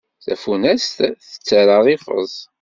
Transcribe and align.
Tafunast 0.23 0.97
tettarra 1.23 1.77
ifeẓ. 1.95 2.35